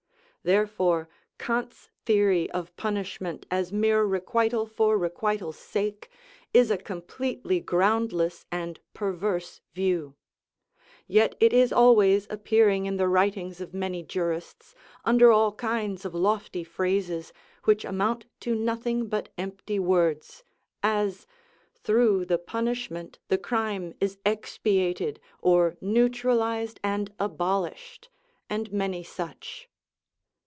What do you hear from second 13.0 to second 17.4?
writings of many jurists, under all kinds of lofty phrases,